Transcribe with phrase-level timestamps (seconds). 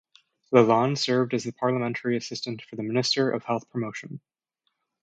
[0.51, 4.19] Lalonde served as the Parliamentary Assistant for the Minister of Health Promotion.